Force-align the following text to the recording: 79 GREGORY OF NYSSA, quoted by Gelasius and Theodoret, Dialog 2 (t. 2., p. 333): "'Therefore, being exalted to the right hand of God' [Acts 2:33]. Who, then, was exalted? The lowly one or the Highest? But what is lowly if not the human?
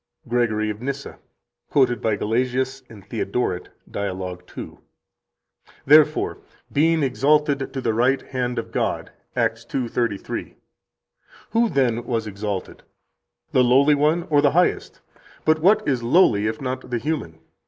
79 0.23 0.47
GREGORY 0.47 0.69
OF 0.71 0.79
NYSSA, 0.81 1.17
quoted 1.69 2.01
by 2.01 2.17
Gelasius 2.17 2.81
and 2.89 3.05
Theodoret, 3.07 3.69
Dialog 3.91 4.41
2 4.47 4.47
(t. 4.47 4.53
2., 4.55 4.55
p. 4.55 4.81
333): 5.85 5.85
"'Therefore, 5.85 6.37
being 6.73 7.03
exalted 7.03 7.71
to 7.71 7.79
the 7.81 7.93
right 7.93 8.21
hand 8.23 8.57
of 8.57 8.71
God' 8.71 9.11
[Acts 9.35 9.63
2:33]. 9.63 10.55
Who, 11.51 11.69
then, 11.69 12.03
was 12.03 12.25
exalted? 12.25 12.81
The 13.51 13.63
lowly 13.63 13.93
one 13.93 14.23
or 14.31 14.41
the 14.41 14.53
Highest? 14.57 15.01
But 15.45 15.59
what 15.59 15.87
is 15.87 16.01
lowly 16.01 16.47
if 16.47 16.59
not 16.59 16.89
the 16.89 16.97
human? 16.97 17.37